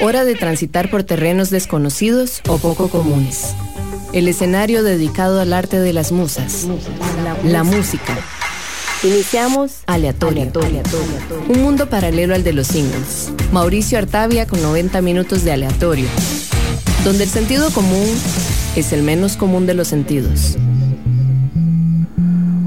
[0.00, 3.54] Hora de transitar por terrenos desconocidos o poco comunes.
[4.12, 6.66] El escenario dedicado al arte de las musas.
[7.42, 8.14] La música.
[9.02, 10.50] Iniciamos Aleatorio.
[11.48, 13.32] Un mundo paralelo al de los singles.
[13.52, 16.08] Mauricio Artavia con 90 minutos de aleatorio.
[17.02, 18.06] Donde el sentido común
[18.76, 20.58] es el menos común de los sentidos.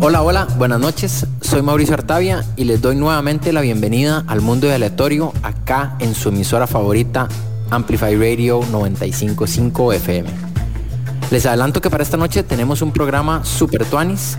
[0.01, 1.27] Hola, hola, buenas noches.
[1.41, 6.15] Soy Mauricio Artavia y les doy nuevamente la bienvenida al mundo de aleatorio acá en
[6.15, 7.27] su emisora favorita
[7.69, 10.29] Amplify Radio 955 FM.
[11.31, 14.37] Les adelanto que para esta noche tenemos un programa super tuanis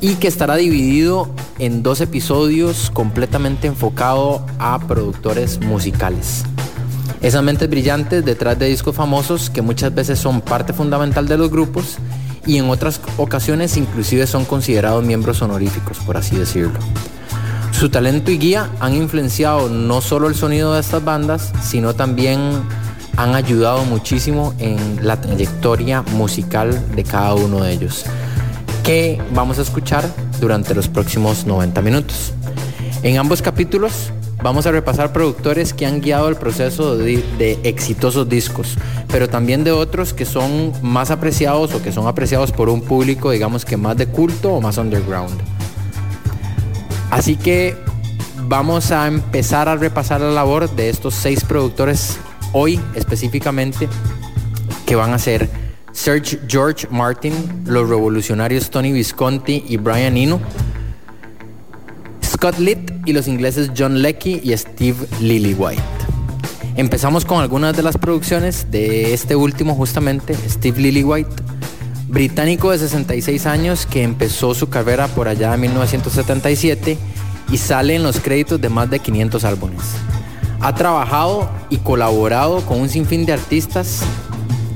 [0.00, 6.44] y que estará dividido en dos episodios completamente enfocado a productores musicales.
[7.20, 11.50] Esas mentes brillantes detrás de discos famosos que muchas veces son parte fundamental de los
[11.50, 11.98] grupos
[12.46, 16.78] y en otras ocasiones inclusive son considerados miembros honoríficos, por así decirlo.
[17.72, 22.62] Su talento y guía han influenciado no solo el sonido de estas bandas, sino también
[23.16, 28.04] han ayudado muchísimo en la trayectoria musical de cada uno de ellos,
[28.82, 30.04] que vamos a escuchar
[30.40, 32.32] durante los próximos 90 minutos.
[33.02, 34.12] En ambos capítulos
[34.44, 38.76] Vamos a repasar productores que han guiado el proceso de, exitosos discos,
[39.08, 43.30] pero también de otros que son más apreciados o que son apreciados por un público,
[43.30, 45.40] digamos que más de culto o más underground.
[47.10, 47.74] Así que
[48.46, 52.18] vamos a empezar a repasar la labor de estos seis productores
[52.52, 53.88] hoy específicamente,
[54.84, 55.48] que van a ser
[55.92, 60.38] Serge George Martin, los revolucionarios Tony Visconti y Brian Eno,
[62.44, 65.80] Scott Litt y los ingleses John Leckie y Steve Lillywhite.
[66.76, 71.30] Empezamos con algunas de las producciones de este último justamente, Steve Lillywhite,
[72.06, 76.98] británico de 66 años que empezó su carrera por allá en 1977
[77.50, 79.80] y sale en los créditos de más de 500 álbumes.
[80.60, 84.02] Ha trabajado y colaborado con un sinfín de artistas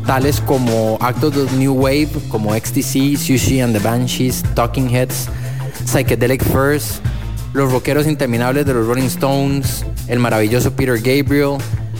[0.07, 5.29] tales como actos de New Wave como XTC, Sushi and the Banshees, Talking Heads,
[5.85, 7.03] Psychedelic Furs,
[7.59, 11.59] los rockeros interminables de los Rolling Stones, el maravilloso Peter Gabriel,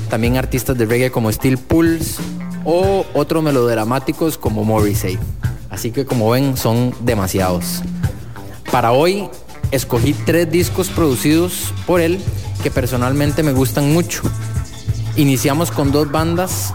[0.09, 2.23] también artistas de reggae como Steel Pulse
[2.65, 5.19] o otros melodramáticos como Morrissey.
[5.69, 7.83] Así que como ven son demasiados.
[8.71, 9.29] Para hoy
[9.73, 12.21] escogí tres discos producidos por él
[12.63, 14.23] que personalmente me gustan mucho.
[15.17, 16.73] Iniciamos con dos bandas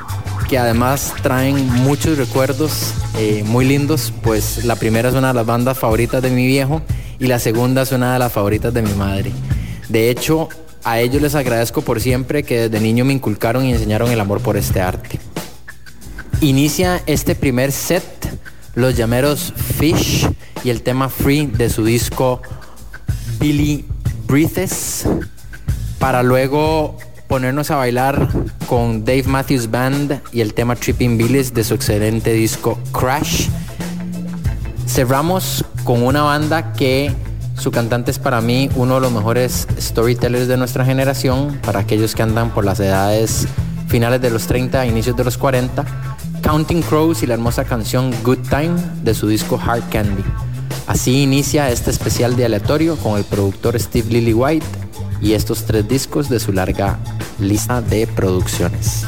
[0.54, 5.48] que además traen muchos recuerdos eh, muy lindos, pues la primera es una de las
[5.48, 6.84] bandas favoritas de mi viejo
[7.18, 9.32] y la segunda es una de las favoritas de mi madre.
[9.90, 10.50] De hecho,
[10.84, 14.42] a ellos les agradezco por siempre que desde niño me inculcaron y enseñaron el amor
[14.42, 15.20] por este arte.
[16.40, 18.04] Inicia este primer set
[18.76, 20.30] los llameros Fish
[20.64, 22.44] y el tema Free de su disco
[23.40, 23.86] Billy
[24.28, 25.08] Breathes
[25.98, 27.00] para luego
[27.34, 28.30] ponernos a bailar
[28.68, 33.50] con Dave Matthews Band y el tema Tripping Billies de su excelente disco Crash.
[34.86, 37.12] Cerramos con una banda que
[37.58, 42.14] su cantante es para mí uno de los mejores storytellers de nuestra generación, para aquellos
[42.14, 43.48] que andan por las edades
[43.88, 45.86] finales de los 30, inicios de los 40,
[46.44, 50.24] Counting Crows y la hermosa canción Good Time de su disco Hard Candy.
[50.86, 54.83] Así inicia este especial de aleatorio con el productor Steve Lillywhite
[55.24, 57.00] y estos tres discos de su larga
[57.40, 59.06] lista de producciones.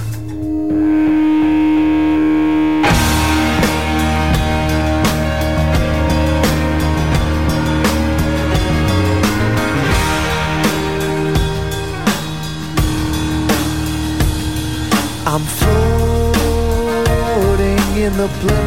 [18.16, 18.65] blimp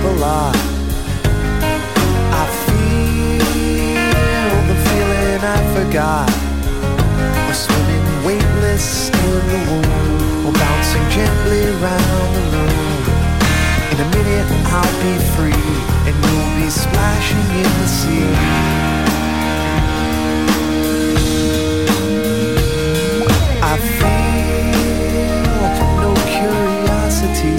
[11.19, 13.03] gently round the room.
[13.91, 15.67] In a minute I'll be free,
[16.07, 18.29] and you'll be splashing in the sea.
[23.71, 24.19] I feel
[26.05, 27.57] no curiosity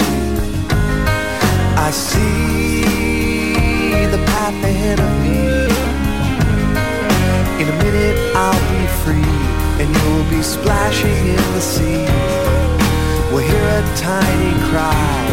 [1.86, 2.80] I see
[4.14, 5.40] the path ahead of me.
[7.60, 9.34] In a minute I'll be free
[9.80, 12.39] and you'll be splashing in the sea.
[13.30, 15.26] We'll hear a tiny cry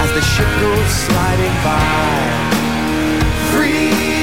[0.00, 2.46] as the ship goes sliding by.
[3.62, 4.15] him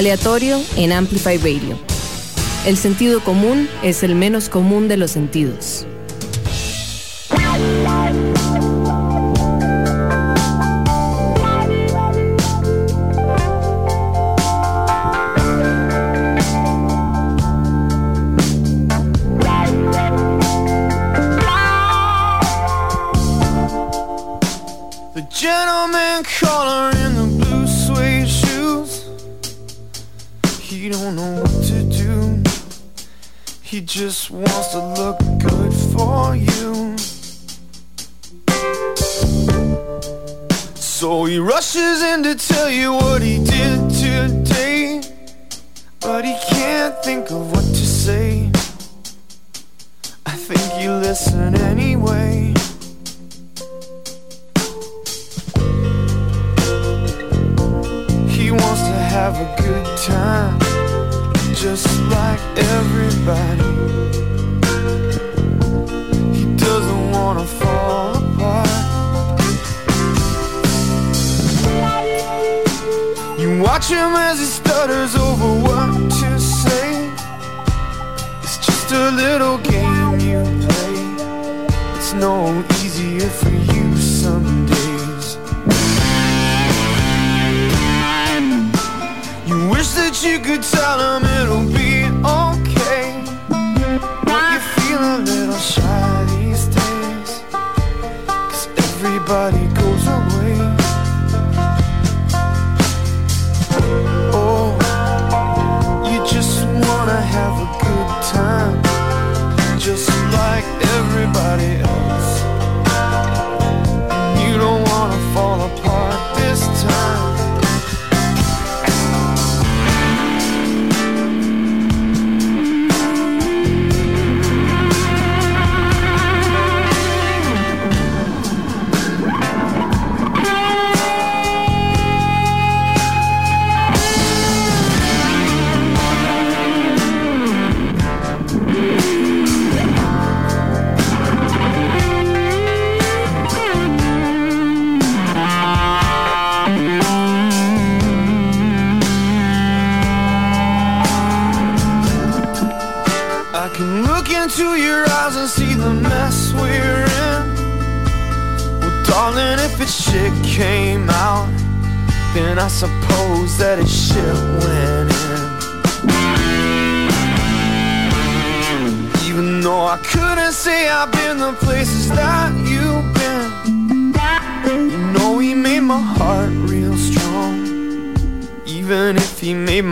[0.00, 1.78] Aleatorio en Amplify Radio.
[2.64, 5.86] El sentido común es el menos común de los sentidos.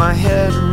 [0.08, 0.67] My head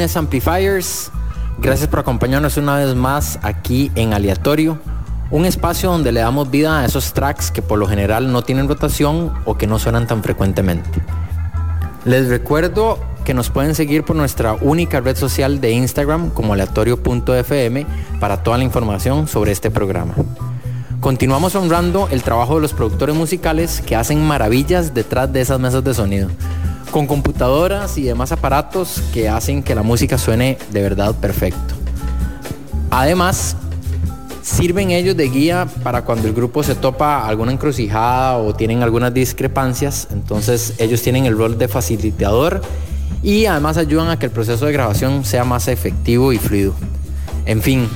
[0.00, 1.10] Amplifiers.
[1.58, 4.78] Gracias por acompañarnos una vez más aquí en Aleatorio,
[5.30, 8.66] un espacio donde le damos vida a esos tracks que por lo general no tienen
[8.66, 10.88] rotación o que no suenan tan frecuentemente.
[12.06, 17.86] Les recuerdo que nos pueden seguir por nuestra única red social de Instagram como aleatorio.fm
[18.18, 20.14] para toda la información sobre este programa.
[21.00, 25.84] Continuamos honrando el trabajo de los productores musicales que hacen maravillas detrás de esas mesas
[25.84, 26.28] de sonido,
[26.90, 31.74] con computadoras y demás aparatos que hacen que la música suene de verdad perfecto.
[32.90, 33.56] Además,
[34.42, 39.14] sirven ellos de guía para cuando el grupo se topa alguna encrucijada o tienen algunas
[39.14, 42.60] discrepancias, entonces ellos tienen el rol de facilitador
[43.22, 46.74] y además ayudan a que el proceso de grabación sea más efectivo y fluido.
[47.46, 47.88] En fin,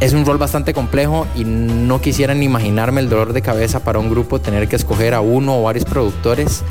[0.00, 3.98] es un rol bastante complejo y no quisiera ni imaginarme el dolor de cabeza para
[3.98, 6.62] un grupo tener que escoger a uno o varios productores,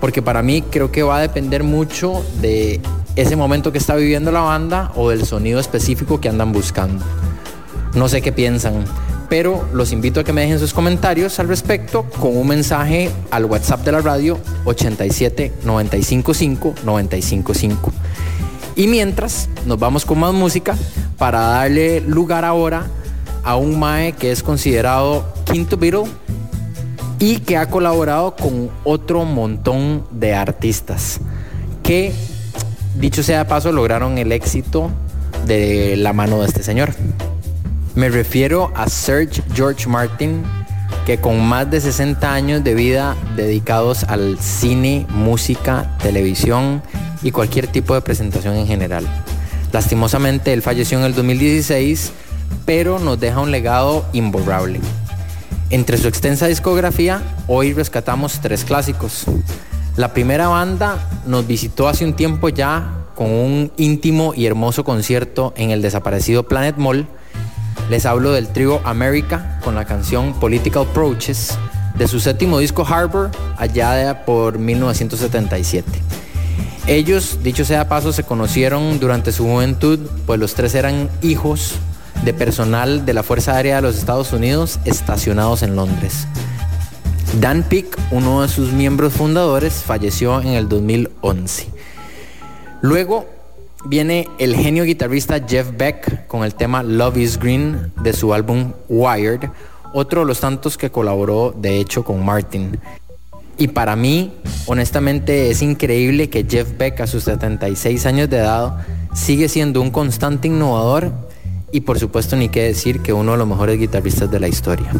[0.00, 2.80] porque para mí creo que va a depender mucho de
[3.16, 7.04] ese momento que está viviendo la banda o del sonido específico que andan buscando.
[7.94, 8.84] No sé qué piensan,
[9.28, 13.46] pero los invito a que me dejen sus comentarios al respecto con un mensaje al
[13.46, 17.92] WhatsApp de la radio 87 955 955.
[18.76, 20.76] Y mientras nos vamos con más música
[21.16, 22.86] para darle lugar ahora
[23.42, 26.04] a un Mae que es considerado quinto Beatle
[27.18, 31.20] y que ha colaborado con otro montón de artistas
[31.82, 32.12] que,
[32.96, 34.90] dicho sea de paso, lograron el éxito
[35.46, 36.94] de la mano de este señor.
[37.94, 40.42] Me refiero a Serge George Martin,
[41.06, 46.82] que con más de 60 años de vida dedicados al cine, música, televisión
[47.22, 49.06] y cualquier tipo de presentación en general.
[49.72, 52.12] Lastimosamente, él falleció en el 2016,
[52.64, 54.80] pero nos deja un legado imborrable.
[55.68, 59.24] Entre su extensa discografía, hoy rescatamos tres clásicos.
[59.96, 65.52] La primera banda nos visitó hace un tiempo ya con un íntimo y hermoso concierto
[65.56, 67.08] en el desaparecido Planet Mall.
[67.90, 71.58] Les hablo del trío America con la canción Political Approaches
[71.98, 75.90] de su séptimo disco Harbor allá por 1977.
[76.86, 81.74] Ellos, dicho sea paso, se conocieron durante su juventud, pues los tres eran hijos
[82.24, 86.26] de personal de la Fuerza Aérea de los Estados Unidos estacionados en Londres.
[87.40, 91.68] Dan Peake, uno de sus miembros fundadores, falleció en el 2011.
[92.80, 93.26] Luego
[93.84, 98.72] viene el genio guitarrista Jeff Beck con el tema Love is Green de su álbum
[98.88, 99.50] Wired,
[99.92, 102.78] otro de los tantos que colaboró de hecho con Martin.
[103.58, 104.32] Y para mí,
[104.66, 109.90] honestamente, es increíble que Jeff Beck a sus 76 años de edad sigue siendo un
[109.90, 111.12] constante innovador
[111.76, 114.90] y por supuesto ni qué decir que uno de los mejores guitarristas de la historia.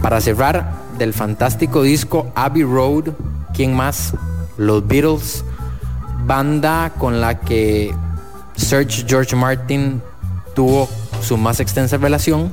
[0.00, 3.10] Para cerrar, del fantástico disco Abbey Road,
[3.52, 4.14] ¿quién más?
[4.56, 5.44] Los Beatles,
[6.24, 7.94] banda con la que
[8.56, 10.00] Serge George Martin
[10.54, 10.88] tuvo
[11.20, 12.50] su más extensa relación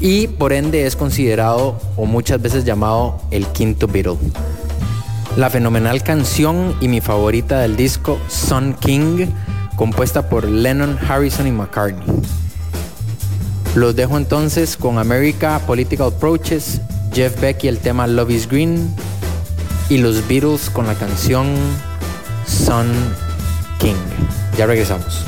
[0.00, 4.18] y por ende es considerado o muchas veces llamado el quinto Beatle.
[5.36, 9.28] La fenomenal canción y mi favorita del disco, Sun King,
[9.76, 12.06] compuesta por Lennon, Harrison y McCartney.
[13.74, 16.80] Los dejo entonces con America Political Approaches,
[17.12, 18.94] Jeff Beck y el tema Love is Green
[19.88, 21.46] y los Beatles con la canción
[22.46, 22.86] Sun
[23.78, 23.94] King.
[24.56, 25.24] Ya regresamos.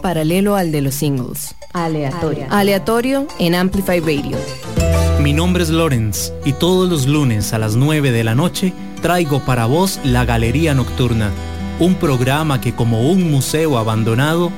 [0.00, 1.54] Paralelo al de los singles.
[1.72, 2.46] Aleatorio.
[2.50, 4.36] Aleatorio en Amplify Radio.
[5.20, 9.40] Mi nombre es Lorenz y todos los lunes a las 9 de la noche traigo
[9.40, 11.30] para vos La Galería Nocturna,
[11.78, 14.50] un programa que como un museo abandonado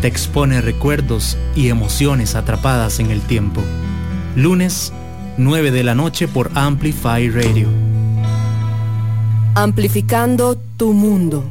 [0.00, 3.60] te expone recuerdos y emociones atrapadas en el tiempo.
[4.36, 4.92] Lunes,
[5.36, 7.68] 9 de la noche por Amplify Radio.
[9.54, 11.44] Amplificando tu mundo.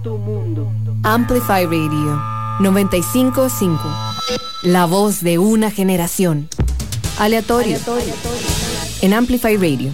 [1.04, 3.80] Amplify Radio 955.
[4.64, 6.48] La voz de una generación.
[7.18, 7.78] Aleatorio.
[9.02, 9.92] En Amplify Radio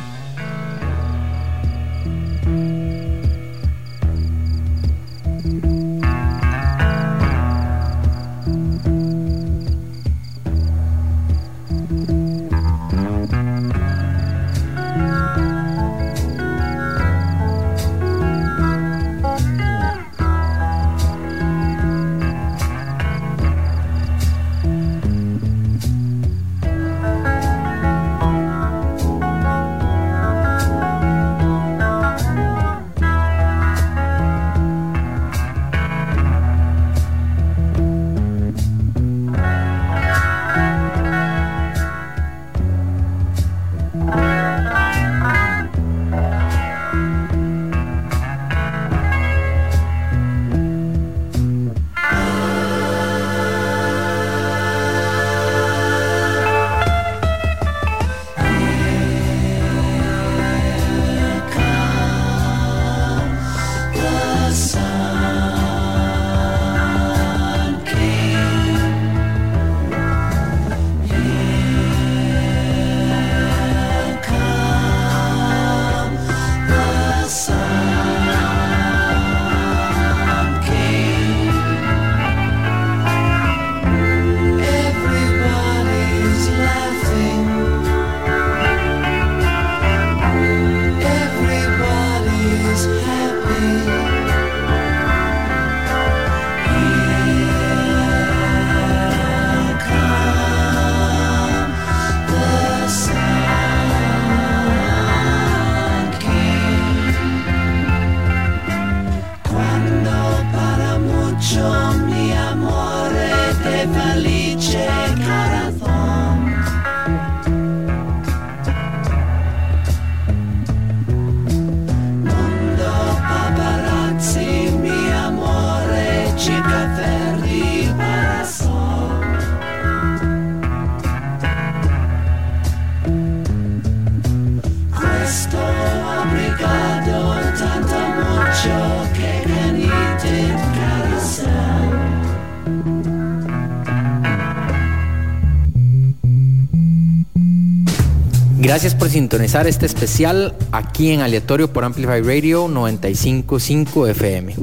[148.70, 154.58] Gracias por sintonizar este especial aquí en Aleatorio por Amplify Radio 955 FM.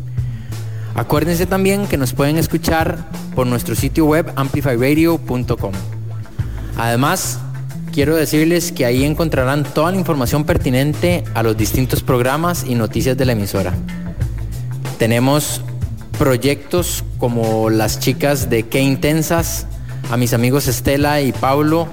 [0.94, 5.72] Acuérdense también que nos pueden escuchar por nuestro sitio web amplifyradio.com.
[6.76, 7.40] Además,
[7.92, 13.16] quiero decirles que ahí encontrarán toda la información pertinente a los distintos programas y noticias
[13.16, 13.74] de la emisora.
[15.00, 15.62] Tenemos
[16.16, 19.66] proyectos como las chicas de Qué Intensas,
[20.12, 21.88] a mis amigos Estela y Paulo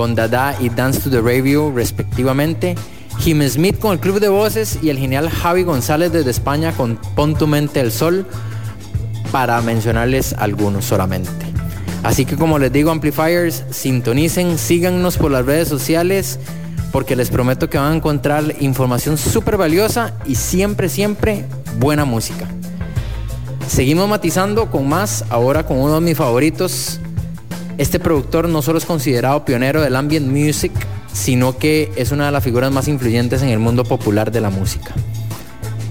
[0.00, 2.74] con Dada y Dance to the Radio respectivamente.
[3.18, 6.96] Jim Smith con el Club de Voces y el genial Javi González desde España con
[7.14, 8.26] Pon tu mente el sol,
[9.30, 11.44] para mencionarles algunos solamente.
[12.02, 16.38] Así que como les digo, Amplifiers, sintonicen, síganos por las redes sociales,
[16.92, 21.44] porque les prometo que van a encontrar información súper valiosa y siempre, siempre
[21.78, 22.48] buena música.
[23.68, 27.00] Seguimos matizando con más, ahora con uno de mis favoritos,
[27.80, 30.70] este productor no solo es considerado pionero del ambient music,
[31.14, 34.50] sino que es una de las figuras más influyentes en el mundo popular de la
[34.50, 34.92] música.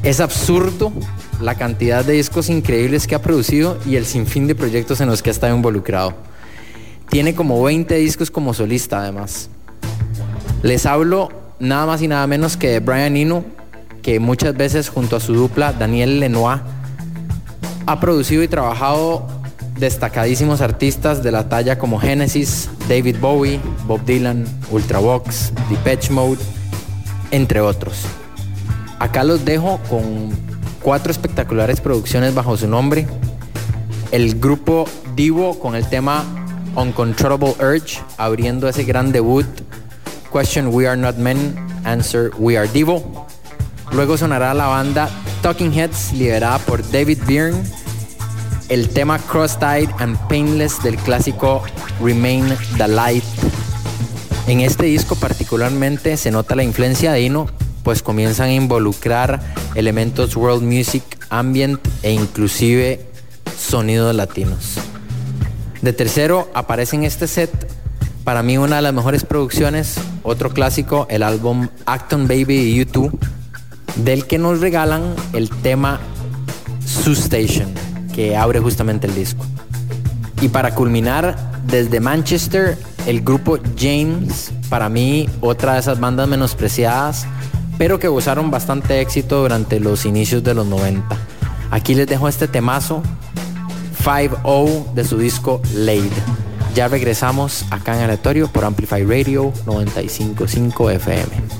[0.03, 0.93] Es absurdo
[1.41, 5.23] la cantidad de discos increíbles que ha producido y el sinfín de proyectos en los
[5.23, 6.13] que ha estado involucrado.
[7.09, 9.49] Tiene como 20 discos como solista además.
[10.61, 13.43] Les hablo nada más y nada menos que de Brian Eno,
[14.03, 16.61] que muchas veces junto a su dupla Daniel Lenoir
[17.87, 19.38] ha producido y trabajado
[19.79, 26.39] destacadísimos artistas de la talla como Genesis, David Bowie, Bob Dylan, Ultravox, Depeche Mode,
[27.31, 28.03] entre otros.
[28.99, 30.31] Acá los dejo con
[30.81, 33.07] cuatro espectaculares producciones bajo su nombre.
[34.11, 36.25] El grupo Divo con el tema
[36.75, 39.45] Uncontrollable Urge, abriendo ese gran debut.
[40.31, 43.27] Question We Are Not Men, Answer We Are Divo.
[43.91, 45.09] Luego sonará la banda
[45.41, 47.63] Talking Heads, liderada por David Byrne
[48.69, 51.63] el tema Cross-Eyed and Painless del clásico
[52.01, 52.45] Remain
[52.77, 53.23] the Light.
[54.47, 57.47] En este disco particularmente se nota la influencia de Ino,
[57.83, 59.41] pues comienzan a involucrar
[59.75, 63.05] elementos world music, ambient e inclusive
[63.57, 64.75] sonidos latinos.
[65.81, 67.51] De tercero aparece en este set,
[68.23, 73.11] para mí una de las mejores producciones, otro clásico, el álbum Acton Baby de U2,
[73.95, 75.99] del que nos regalan el tema
[77.07, 77.73] Station,
[78.13, 79.45] que abre justamente el disco.
[80.41, 87.25] Y para culminar, desde Manchester, el grupo James, para mí otra de esas bandas menospreciadas,
[87.77, 91.05] pero que gozaron bastante éxito durante los inicios de los 90.
[91.71, 93.03] Aquí les dejo este temazo,
[94.03, 96.11] 5-0 de su disco Laid.
[96.75, 101.58] Ya regresamos acá en aleatorio por Amplify Radio 955 FM.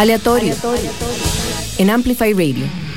[0.00, 0.54] Aleatorio.
[1.76, 2.89] En Amplify Radio.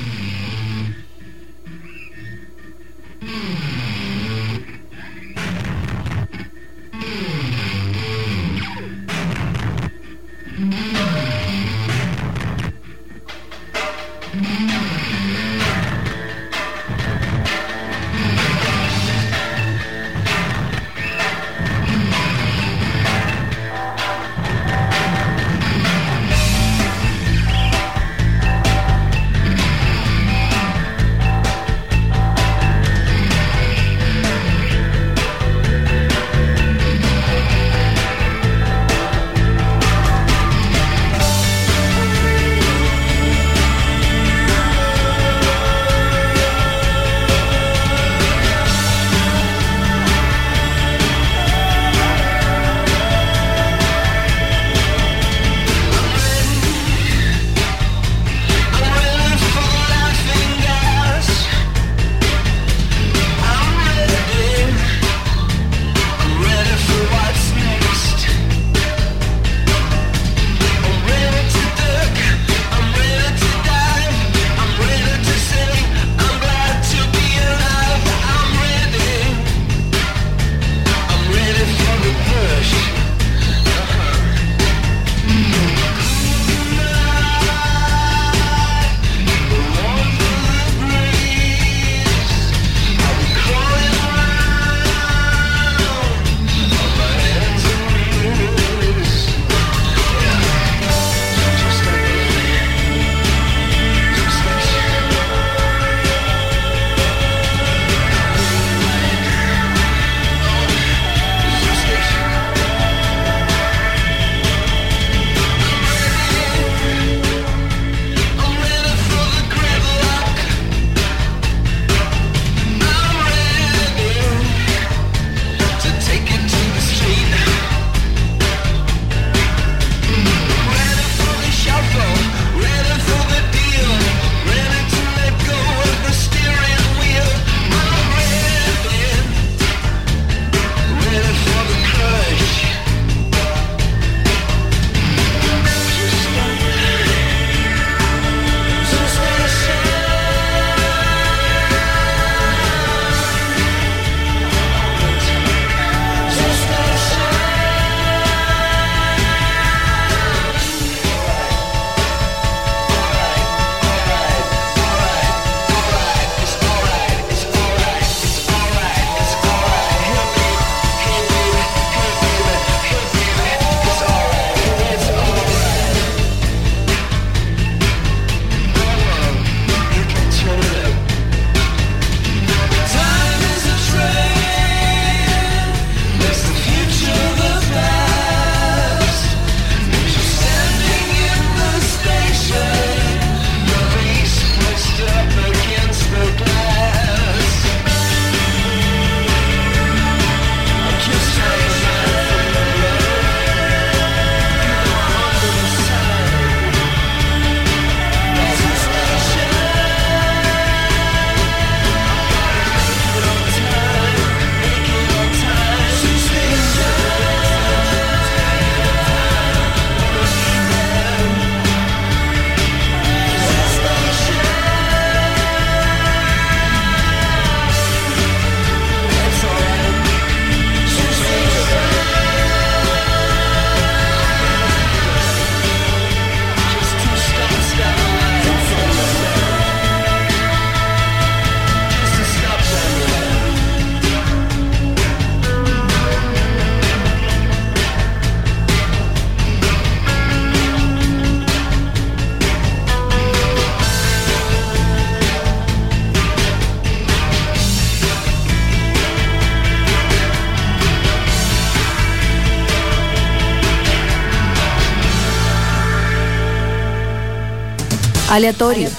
[268.34, 268.90] Aleatorio.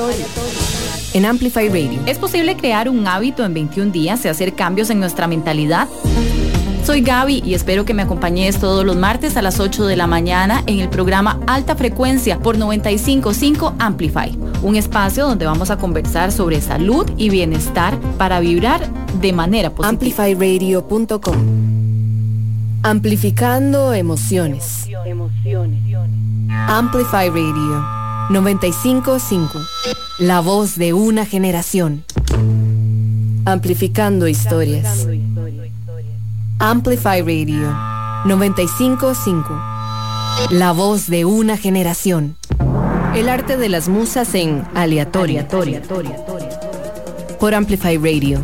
[1.13, 2.01] En Amplify Radio.
[2.07, 5.89] ¿Es posible crear un hábito en 21 días y hacer cambios en nuestra mentalidad?
[6.85, 10.07] Soy Gaby y espero que me acompañes todos los martes a las 8 de la
[10.07, 16.31] mañana en el programa Alta Frecuencia por 955 Amplify, un espacio donde vamos a conversar
[16.31, 18.89] sobre salud y bienestar para vibrar
[19.21, 19.89] de manera positiva.
[19.89, 21.37] Amplifyradio.com
[22.85, 24.89] Amplificando emociones.
[25.05, 25.81] emociones.
[26.69, 29.61] Amplify Radio 955.
[30.19, 32.05] La voz de una generación.
[33.45, 35.07] Amplificando historias.
[36.59, 37.71] Amplify Radio
[38.25, 39.61] 955.
[40.51, 42.37] La voz de una generación.
[43.15, 45.47] El arte de las musas en aleatoria.
[47.39, 48.43] Por Amplify Radio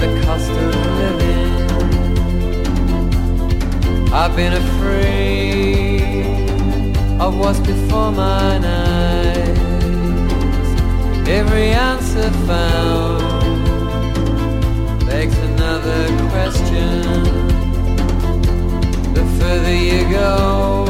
[0.00, 1.38] the cost of living.
[4.12, 6.26] I've been afraid
[7.20, 9.58] of what's before my eyes.
[11.28, 13.22] Every answer found
[15.06, 17.02] begs another question.
[19.14, 20.86] The further you go,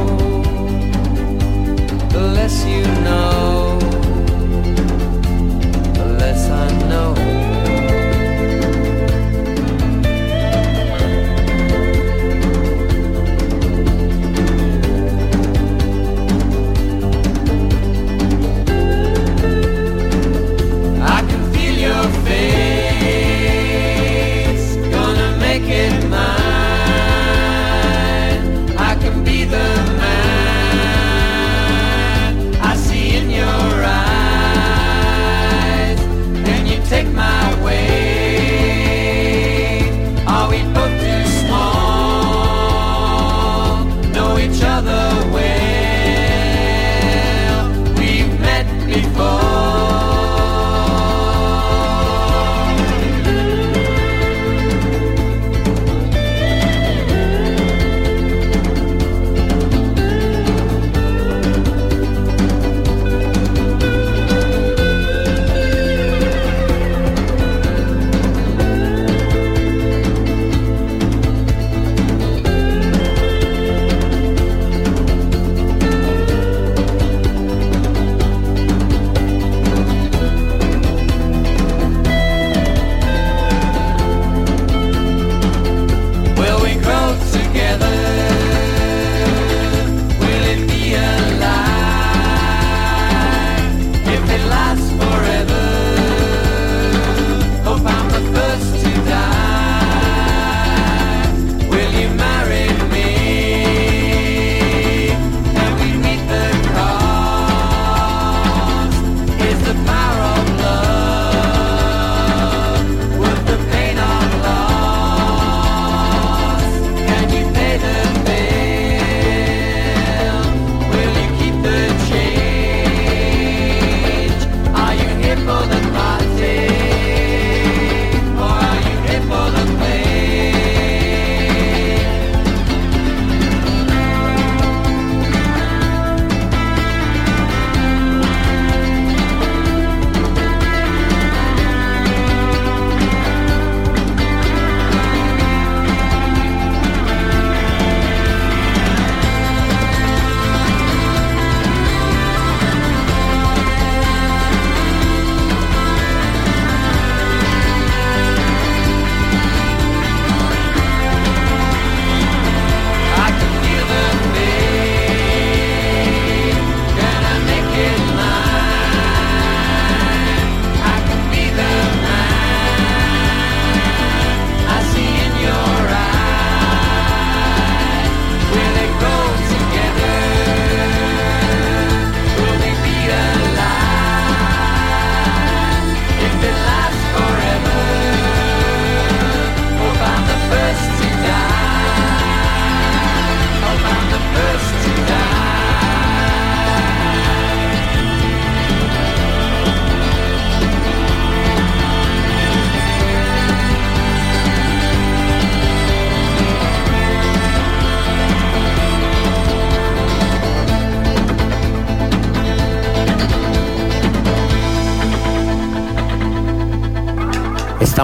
[2.11, 3.78] the less you know,
[5.94, 7.38] the less I know.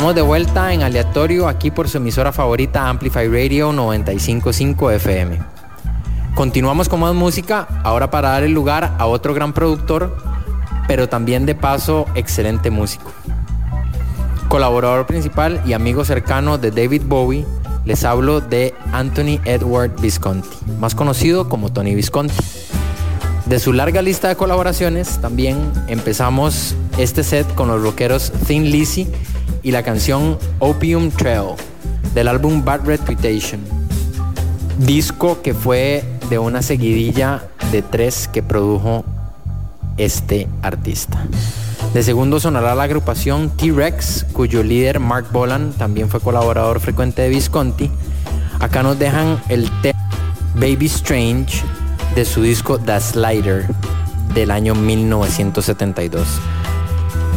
[0.04, 5.38] Estamos de vuelta en aleatorio aquí por su emisora favorita Amplify Radio 955 FM.
[6.34, 10.14] Continuamos con más música, ahora para dar el lugar a otro gran productor,
[10.86, 13.10] pero también de paso excelente músico.
[14.48, 17.46] Colaborador principal y amigo cercano de David Bowie,
[17.86, 22.34] les hablo de Anthony Edward Visconti, más conocido como Tony Visconti.
[23.46, 29.10] De su larga lista de colaboraciones, también empezamos este set con los rockeros Thin Lizzy
[29.64, 31.56] y la canción Opium Trail
[32.14, 33.60] del álbum Bad Reputation.
[34.78, 39.04] Disco que fue de una seguidilla de tres que produjo
[39.96, 41.24] este artista.
[41.94, 47.30] De segundo sonará la agrupación T-Rex, cuyo líder Mark Bolan también fue colaborador frecuente de
[47.30, 47.90] Visconti.
[48.60, 49.98] Acá nos dejan el tema
[50.54, 51.62] Baby Strange
[52.14, 53.66] de su disco The Slider
[54.34, 56.26] del año 1972.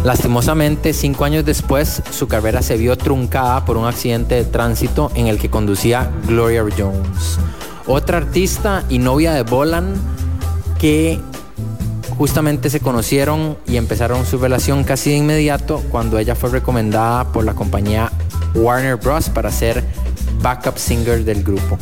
[0.07, 5.27] Lastimosamente, cinco años después, su carrera se vio truncada por un accidente de tránsito en
[5.27, 7.37] el que conducía Gloria Jones,
[7.85, 9.95] otra artista y novia de Bolan
[10.79, 11.19] que
[12.17, 17.43] justamente se conocieron y empezaron su relación casi de inmediato cuando ella fue recomendada por
[17.43, 18.09] la compañía
[18.55, 19.27] Warner Bros.
[19.27, 19.83] para ser
[20.41, 21.77] backup singer del grupo.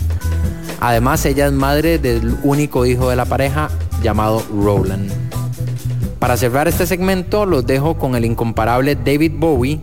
[0.81, 3.69] Además, ella es madre del único hijo de la pareja
[4.01, 5.24] llamado Roland.
[6.25, 9.79] Para cerrar este segmento, los dejo con el incomparable David Bowie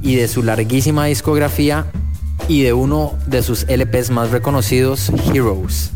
[0.00, 1.86] y de su larguísima discografía
[2.46, 5.90] y de uno de sus LPs más reconocidos, Heroes,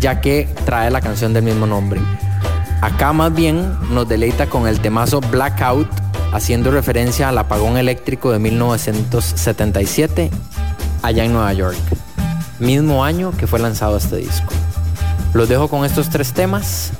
[0.00, 2.00] ya que trae la canción del mismo nombre.
[2.80, 5.90] Acá más bien nos deleita con el temazo Blackout,
[6.32, 10.30] haciendo referencia al apagón eléctrico de 1977
[11.02, 11.76] allá en Nueva York,
[12.60, 14.54] mismo año que fue lanzado este disco.
[15.34, 16.92] Los dejo con estos tres temas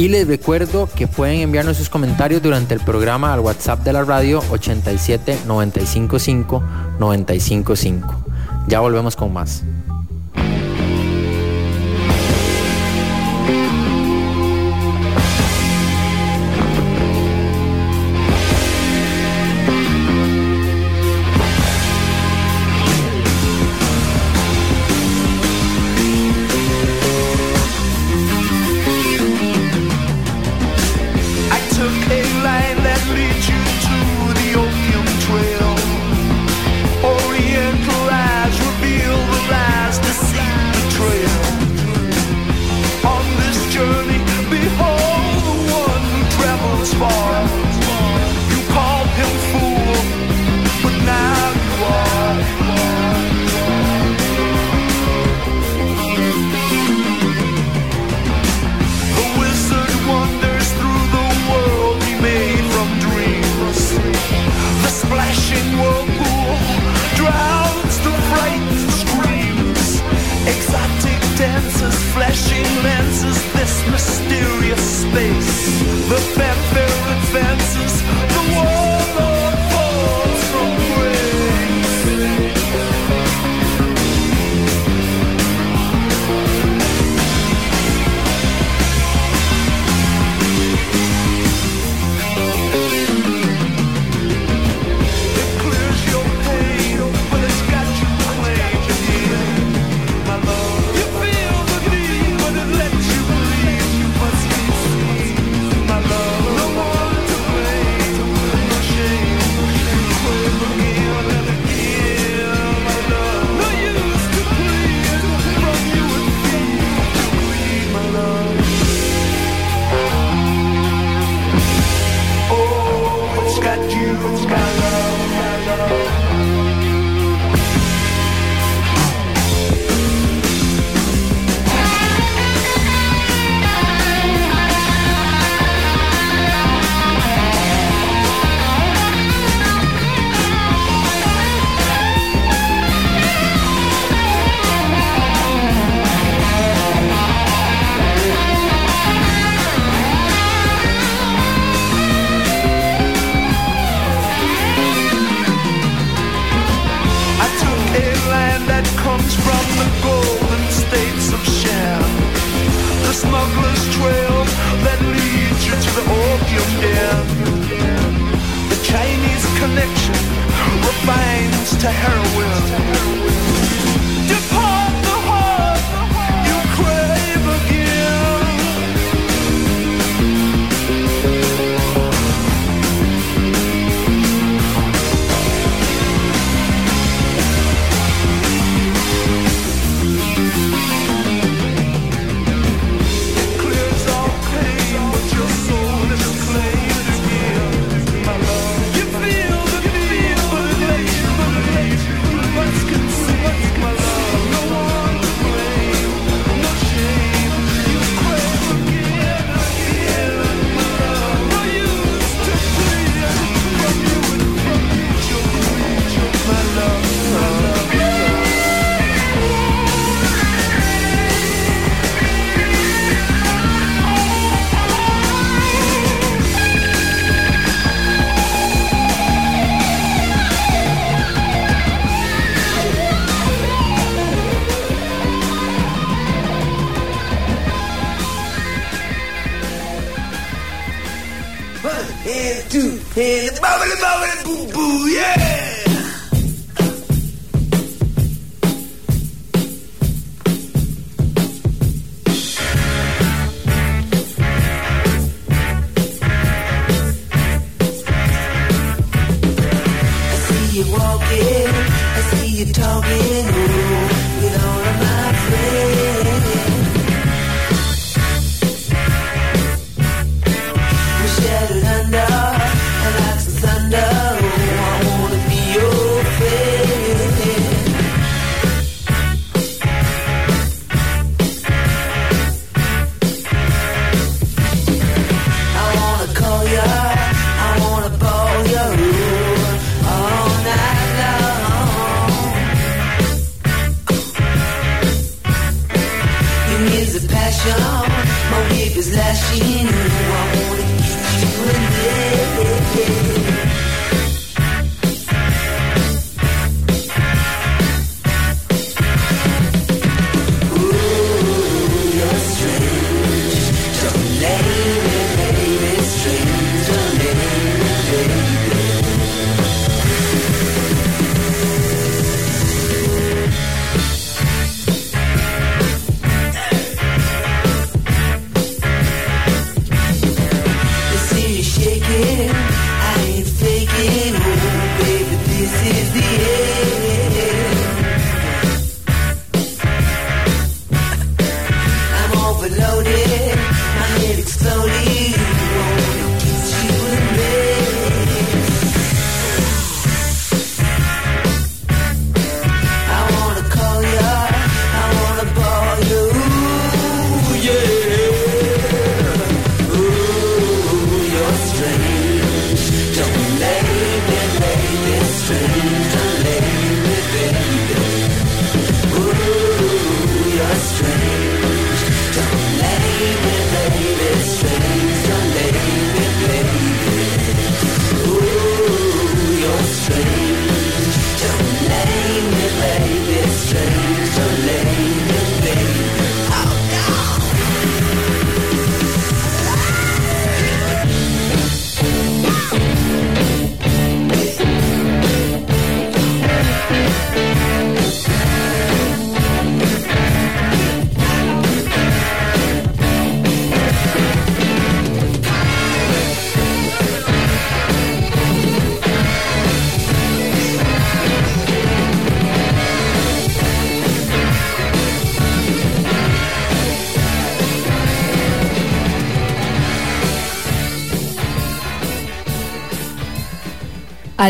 [0.00, 4.02] y les recuerdo que pueden enviarnos sus comentarios durante el programa al WhatsApp de la
[4.02, 6.62] radio 87 955
[6.98, 8.24] 955.
[8.66, 9.62] Ya volvemos con más.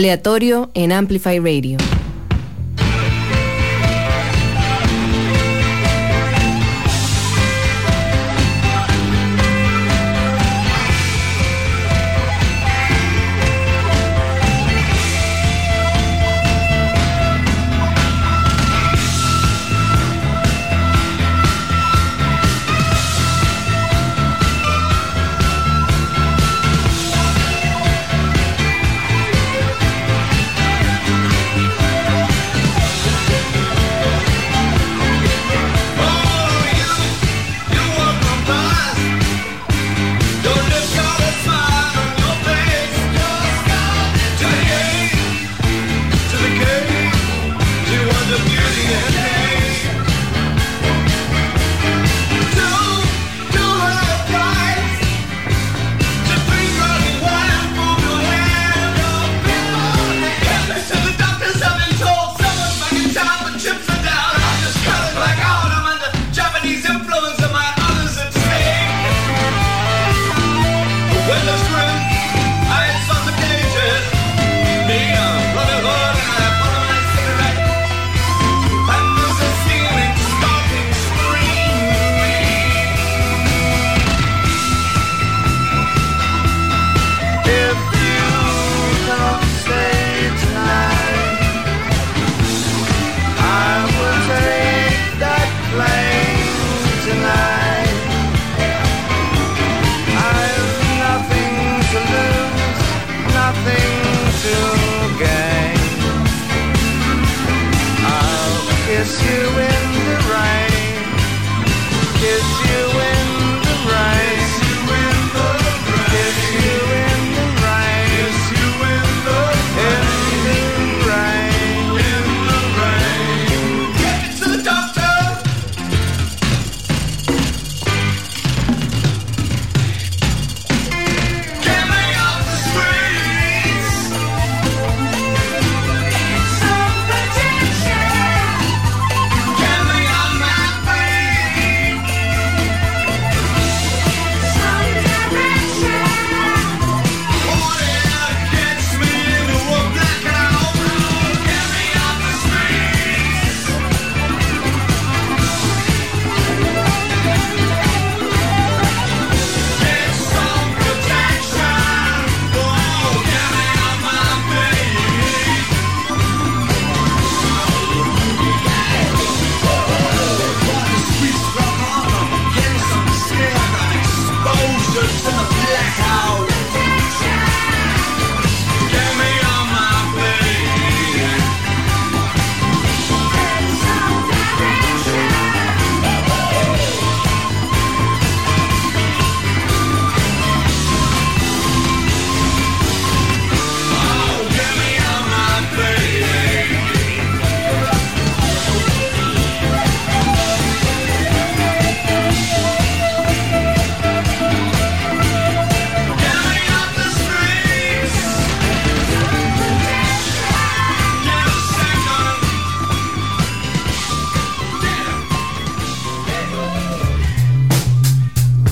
[0.00, 1.89] Aleatorio en Amplify Radio.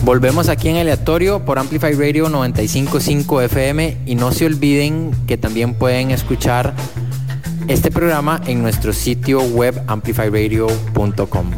[0.09, 5.75] Volvemos aquí en aleatorio por Amplify Radio 955 FM y no se olviden que también
[5.75, 6.73] pueden escuchar
[7.67, 11.51] este programa en nuestro sitio web amplifyradio.com.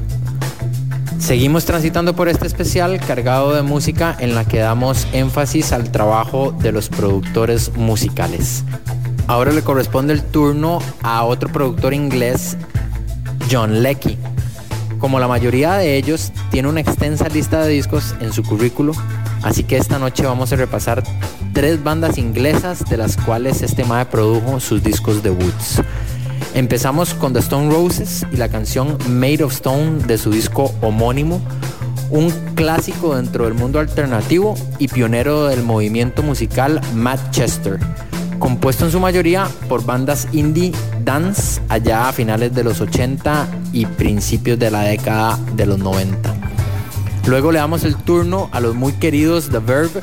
[1.21, 6.51] Seguimos transitando por este especial cargado de música en la que damos énfasis al trabajo
[6.51, 8.65] de los productores musicales.
[9.29, 12.57] Ahora le corresponde el turno a otro productor inglés,
[13.49, 14.19] John Leckie.
[15.01, 18.93] Como la mayoría de ellos, tiene una extensa lista de discos en su currículo,
[19.43, 21.03] así que esta noche vamos a repasar
[21.55, 25.81] tres bandas inglesas de las cuales este mae produjo sus discos debuts.
[26.53, 31.41] Empezamos con The Stone Roses y la canción Made of Stone de su disco homónimo,
[32.11, 37.79] un clásico dentro del mundo alternativo y pionero del movimiento musical Matt Chester,
[38.41, 40.73] compuesto en su mayoría por bandas indie
[41.05, 46.35] dance allá a finales de los 80 y principios de la década de los 90.
[47.27, 50.03] Luego le damos el turno a los muy queridos The Verve,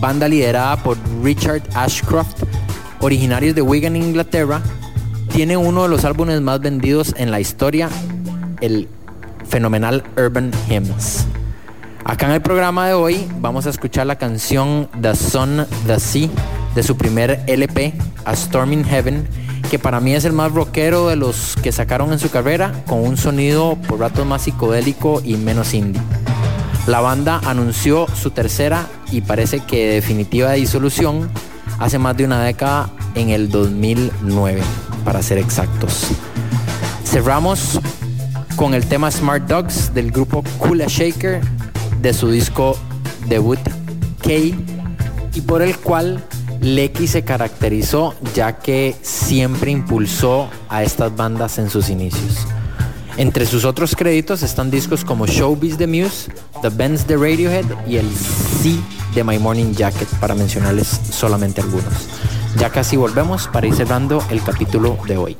[0.00, 2.42] banda liderada por Richard Ashcroft,
[3.00, 4.62] originarios de Wigan, Inglaterra,
[5.32, 7.90] tiene uno de los álbumes más vendidos en la historia,
[8.62, 8.88] el
[9.46, 11.26] fenomenal Urban Hymns.
[12.02, 16.30] Acá en el programa de hoy vamos a escuchar la canción The Sun, The Sea
[16.76, 17.94] de su primer LP,
[18.26, 19.26] A Storm in Heaven,
[19.70, 23.02] que para mí es el más rockero de los que sacaron en su carrera, con
[23.02, 26.02] un sonido por ratos más psicodélico y menos indie.
[26.86, 31.30] La banda anunció su tercera y parece que definitiva disolución
[31.78, 34.60] hace más de una década en el 2009
[35.02, 36.08] para ser exactos.
[37.04, 37.80] Cerramos
[38.54, 41.40] con el tema Smart Dogs del grupo Kula Shaker
[42.02, 42.76] de su disco
[43.28, 43.60] debut
[44.22, 44.32] K
[45.32, 46.22] y por el cual
[46.60, 52.46] Lecky se caracterizó ya que siempre impulsó a estas bandas en sus inicios.
[53.16, 56.30] Entre sus otros créditos están discos como Showbiz The Muse,
[56.60, 58.76] The Benz de Radiohead y el C
[59.14, 62.08] de My Morning Jacket, para mencionarles solamente algunos.
[62.58, 65.36] Ya casi volvemos para ir cerrando el capítulo de hoy.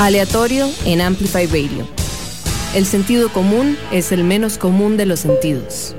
[0.00, 1.86] Aleatorio en Amplify Radio.
[2.74, 5.94] El sentido común es el menos común de los sentidos.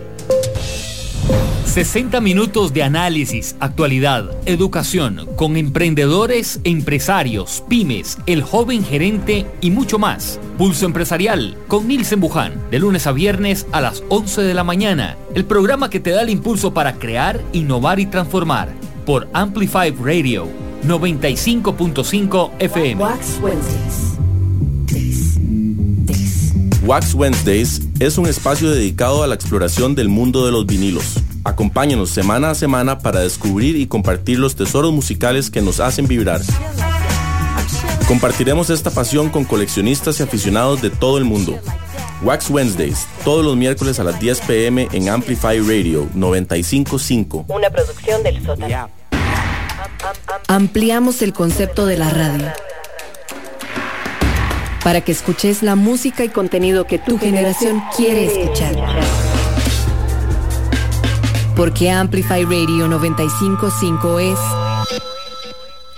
[1.65, 9.99] 60 minutos de análisis, actualidad, educación, con emprendedores, empresarios, pymes, el joven gerente y mucho
[9.99, 10.39] más.
[10.57, 15.15] Pulso Empresarial con Nilsen Buján, de lunes a viernes a las 11 de la mañana.
[15.35, 18.73] El programa que te da el impulso para crear, innovar y transformar.
[19.05, 23.01] Por Amplify Radio 95.5 FM.
[23.01, 24.11] Wax Wednesdays.
[26.83, 31.19] Wax Wednesdays es un espacio dedicado a la exploración del mundo de los vinilos.
[31.43, 36.41] Acompáñanos semana a semana para descubrir y compartir los tesoros musicales que nos hacen vibrar.
[38.07, 41.59] Compartiremos esta pasión con coleccionistas y aficionados de todo el mundo.
[42.23, 47.45] Wax Wednesdays, todos los miércoles a las 10 pm en Amplify Radio 955.
[47.47, 49.00] Una producción del sótano.
[50.47, 52.51] Ampliamos el concepto de la radio
[54.83, 58.75] para que escuches la música y contenido que tu generación quiere escuchar.
[61.55, 64.39] Porque Amplify Radio 955 es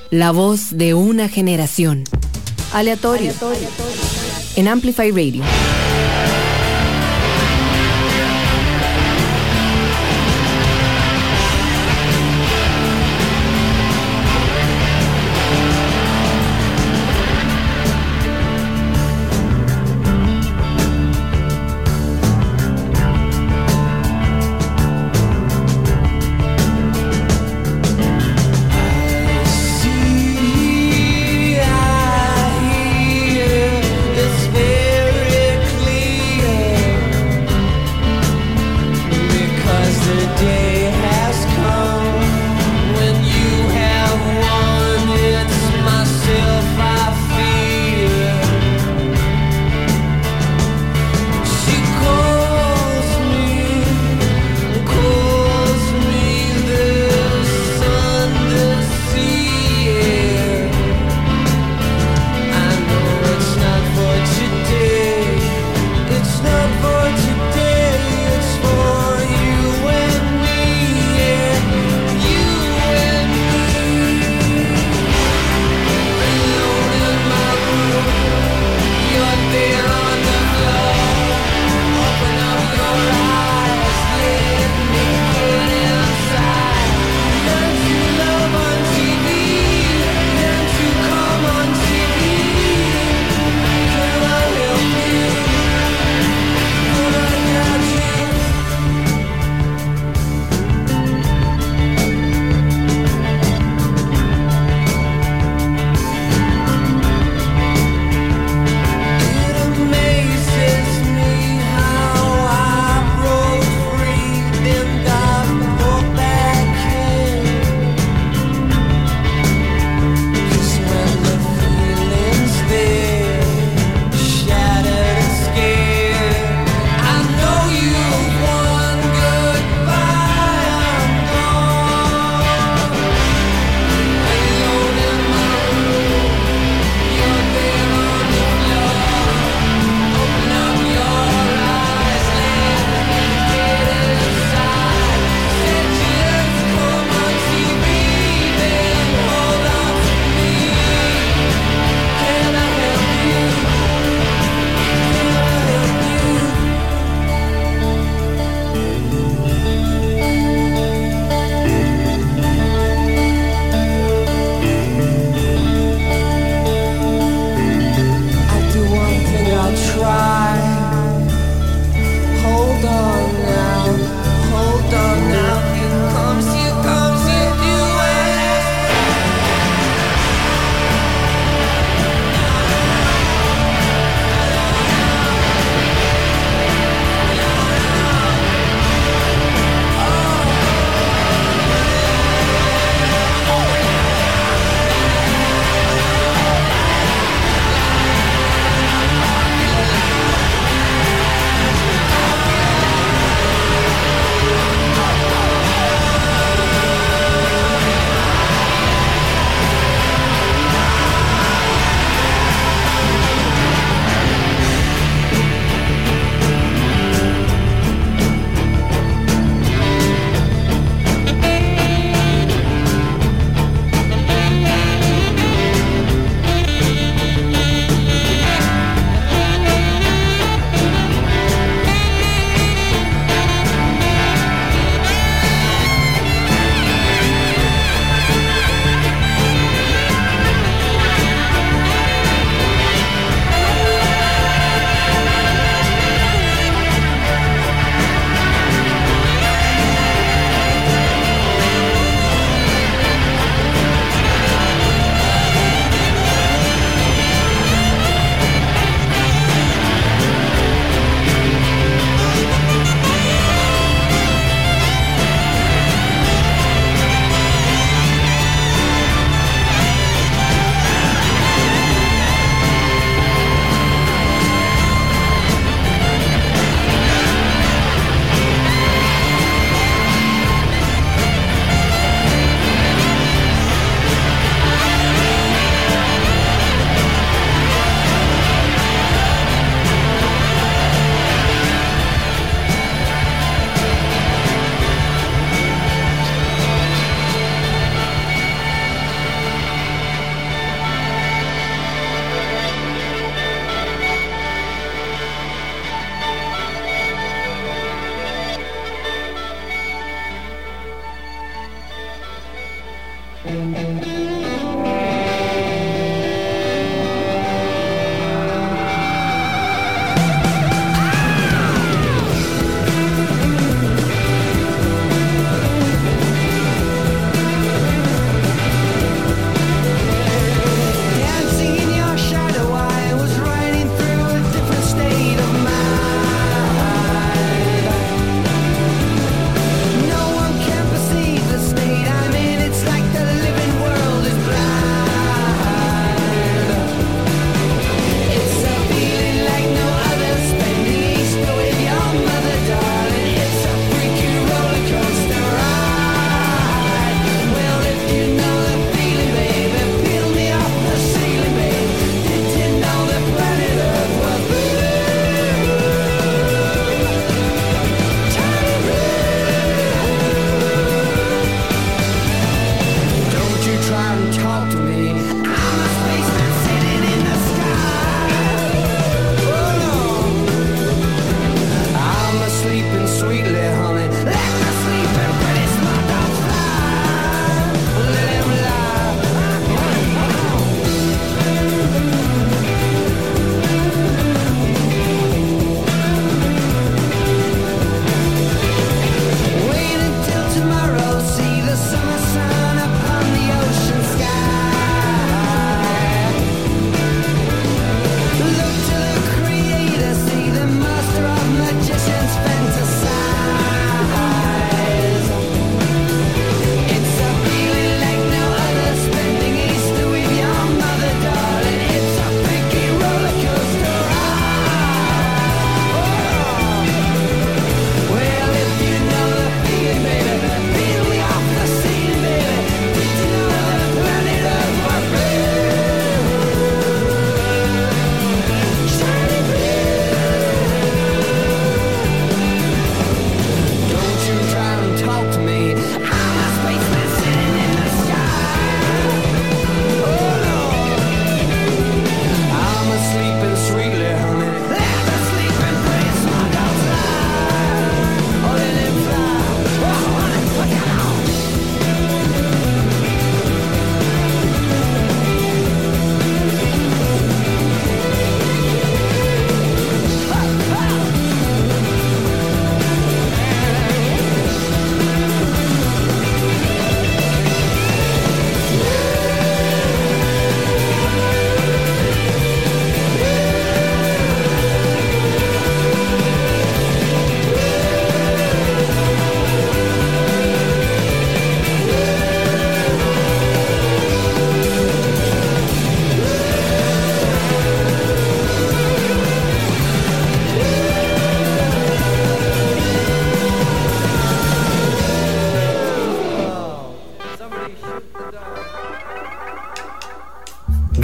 [0.10, 2.04] la voz de una generación.
[2.74, 3.32] Aleatorio.
[4.56, 5.44] En Amplify Radio.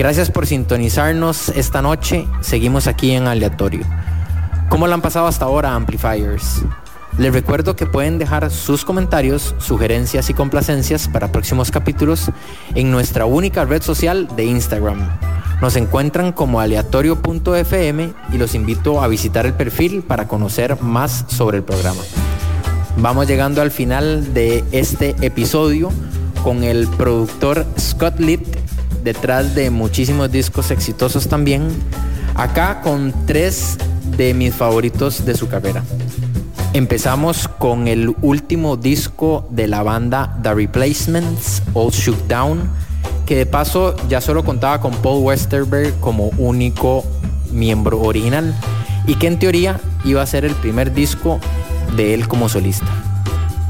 [0.09, 2.25] Gracias por sintonizarnos esta noche.
[2.41, 3.85] Seguimos aquí en aleatorio.
[4.67, 6.63] ¿Cómo lo han pasado hasta ahora, Amplifiers?
[7.19, 12.31] Les recuerdo que pueden dejar sus comentarios, sugerencias y complacencias para próximos capítulos
[12.73, 14.97] en nuestra única red social de Instagram.
[15.61, 21.57] Nos encuentran como aleatorio.fm y los invito a visitar el perfil para conocer más sobre
[21.57, 22.01] el programa.
[22.97, 25.91] Vamos llegando al final de este episodio
[26.43, 28.58] con el productor Scott Litt
[29.03, 31.67] detrás de muchísimos discos exitosos también.
[32.35, 33.77] Acá con tres
[34.17, 35.83] de mis favoritos de su carrera.
[36.73, 42.69] Empezamos con el último disco de la banda The Replacements, All Shook Down,
[43.25, 47.03] que de paso ya solo contaba con Paul Westerberg como único
[47.51, 48.53] miembro original
[49.07, 51.39] y que en teoría iba a ser el primer disco
[51.95, 52.87] de él como solista.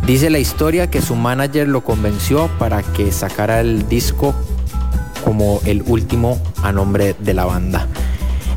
[0.05, 4.33] Dice la historia que su manager lo convenció para que sacara el disco
[5.65, 7.87] el último a nombre de la banda.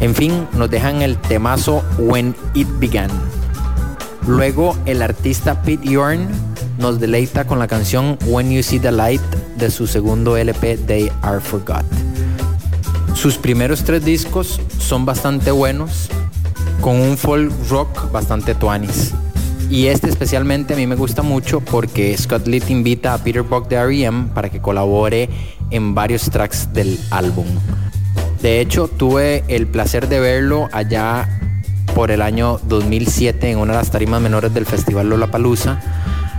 [0.00, 3.10] En fin, nos dejan el temazo When It Began.
[4.26, 6.28] Luego el artista Pete Yorn
[6.78, 9.22] nos deleita con la canción When You See the Light
[9.56, 11.84] de su segundo LP They Are Forgot.
[13.14, 16.09] Sus primeros tres discos son bastante buenos,
[16.80, 19.12] con un folk rock bastante tuanis.
[19.72, 23.68] Y este especialmente a mí me gusta mucho porque Scott Litt invita a Peter Buck
[23.68, 24.26] de R.E.M.
[24.34, 25.30] para que colabore
[25.70, 27.46] en varios tracks del álbum.
[28.42, 31.26] De hecho, tuve el placer de verlo allá
[31.94, 35.80] por el año 2007 en una de las tarimas menores del Festival Lollapalooza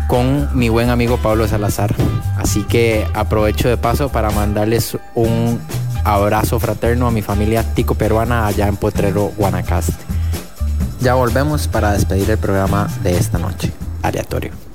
[0.08, 1.96] con mi buen amigo Pablo Salazar.
[2.38, 5.60] Así que aprovecho de paso para mandarles un
[6.04, 10.23] abrazo fraterno a mi familia tico peruana allá en Potrero, Guanacaste.
[11.04, 13.74] Ya volvemos para despedir el programa de esta noche.
[14.04, 14.73] Aleatorio.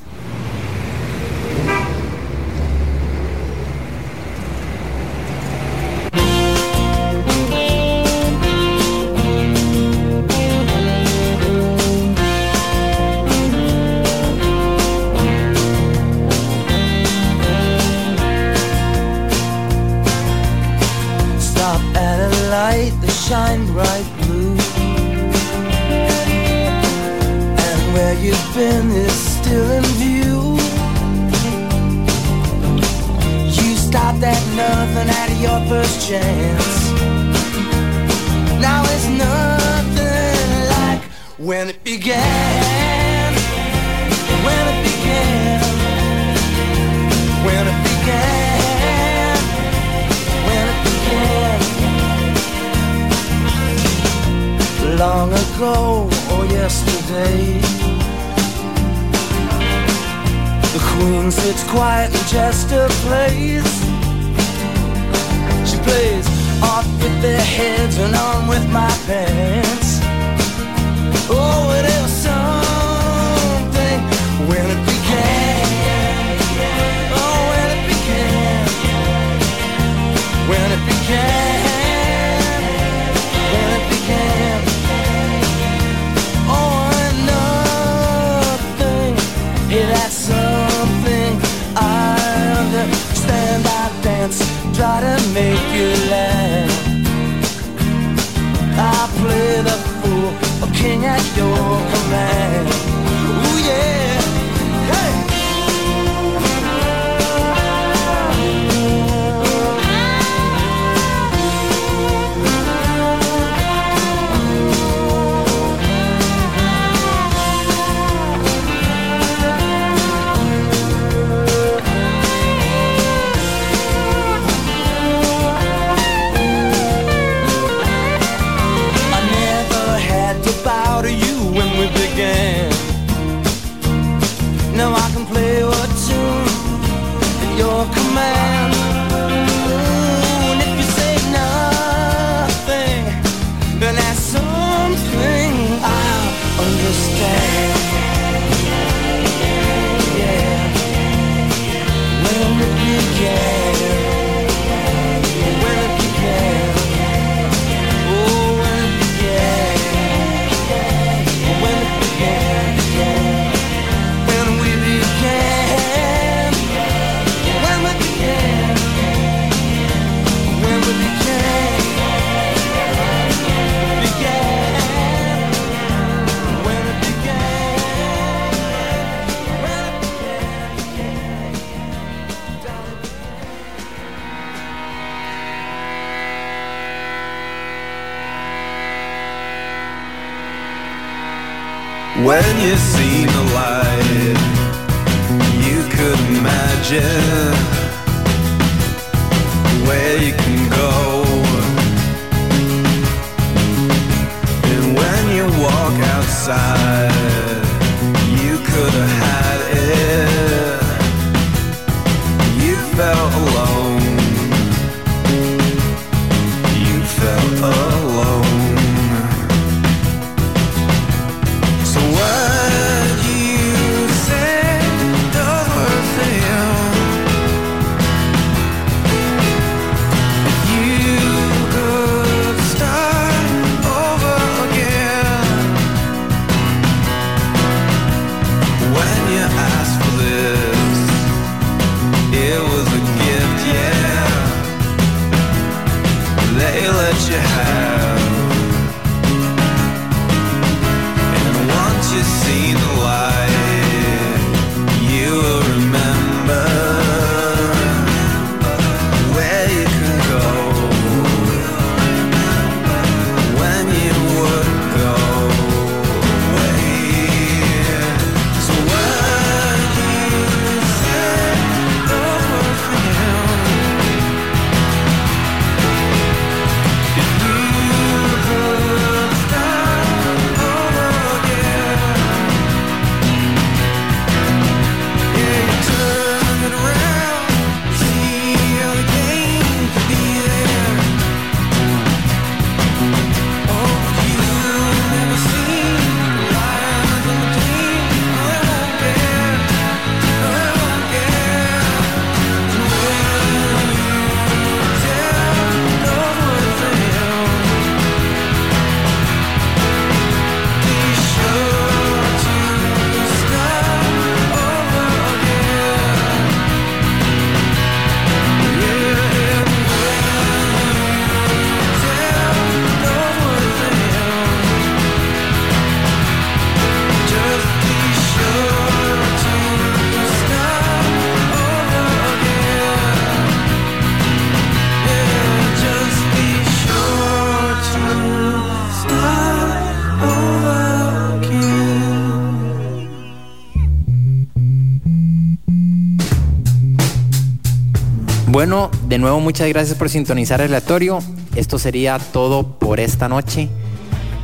[349.09, 351.21] De nuevo muchas gracias por sintonizar el aleatorio.
[351.57, 353.71] Esto sería todo por esta noche.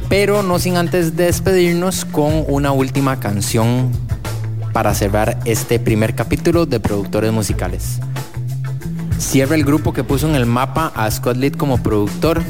[0.08, 3.90] Pero no sin antes despedirnos con una última canción
[4.72, 7.98] para cerrar este primer capítulo de productores musicales.
[9.18, 12.42] Cierra el grupo que puso en el mapa a Scott Litt como productor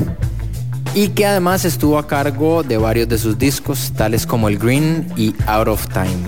[0.94, 5.08] y que además estuvo a cargo de varios de sus discos, tales como El Green
[5.16, 6.22] y Out of Time.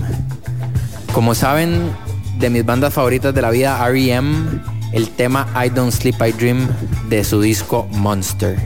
[1.13, 1.89] Como saben,
[2.39, 6.67] de mis bandas favoritas de la vida, REM, el tema I Don't Sleep, I Dream
[7.09, 8.57] de su disco Monster.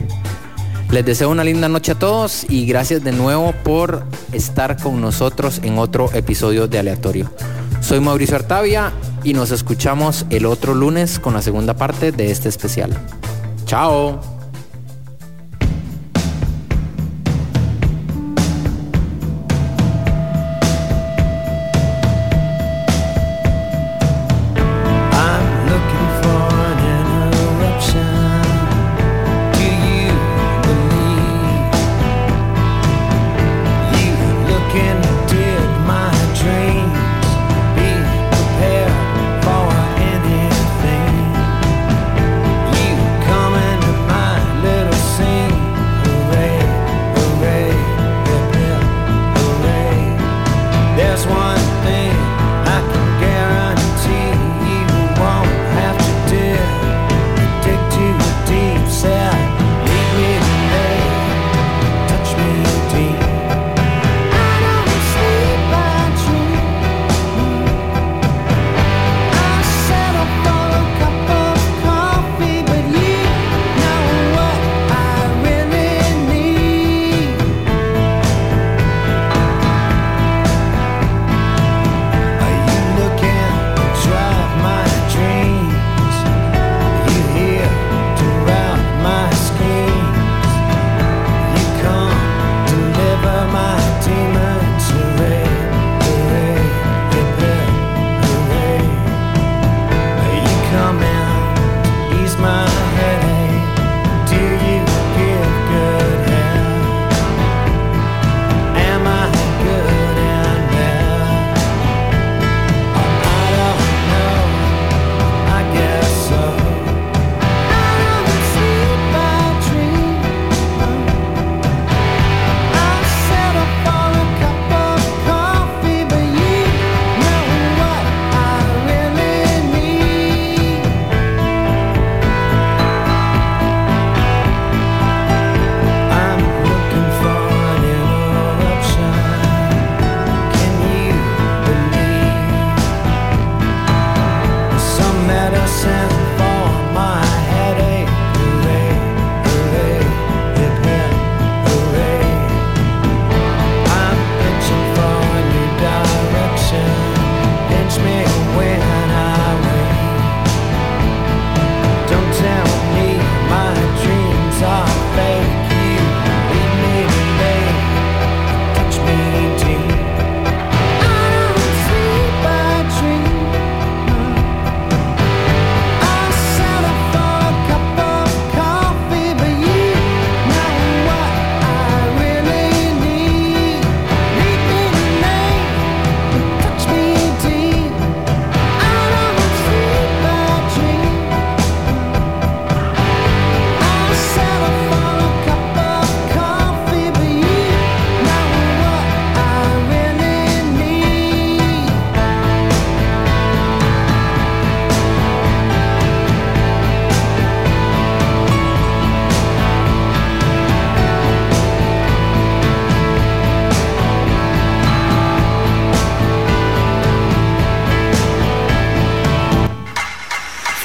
[0.89, 5.61] Les deseo una linda noche a todos y gracias de nuevo por estar con nosotros
[5.63, 7.31] en otro episodio de Aleatorio.
[7.79, 8.91] Soy Mauricio Artavia
[9.23, 12.91] y nos escuchamos el otro lunes con la segunda parte de este especial.
[13.65, 14.40] Chao.